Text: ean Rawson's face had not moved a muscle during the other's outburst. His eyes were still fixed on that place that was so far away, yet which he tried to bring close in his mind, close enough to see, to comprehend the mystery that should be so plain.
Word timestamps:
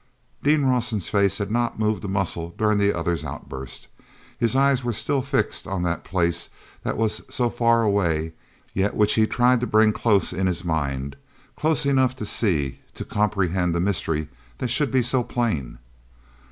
ean 0.43 0.65
Rawson's 0.65 1.09
face 1.09 1.37
had 1.37 1.51
not 1.51 1.77
moved 1.77 2.03
a 2.03 2.07
muscle 2.07 2.55
during 2.57 2.79
the 2.79 2.91
other's 2.91 3.23
outburst. 3.23 3.87
His 4.35 4.55
eyes 4.55 4.83
were 4.83 4.93
still 4.93 5.21
fixed 5.21 5.67
on 5.67 5.83
that 5.83 6.03
place 6.03 6.49
that 6.81 6.97
was 6.97 7.21
so 7.29 7.51
far 7.51 7.83
away, 7.83 8.33
yet 8.73 8.95
which 8.95 9.13
he 9.13 9.27
tried 9.27 9.59
to 9.59 9.67
bring 9.67 9.93
close 9.93 10.33
in 10.33 10.47
his 10.47 10.65
mind, 10.65 11.17
close 11.55 11.85
enough 11.85 12.15
to 12.15 12.25
see, 12.25 12.79
to 12.95 13.05
comprehend 13.05 13.75
the 13.75 13.79
mystery 13.79 14.27
that 14.57 14.69
should 14.69 14.89
be 14.89 15.03
so 15.03 15.23
plain. 15.23 15.77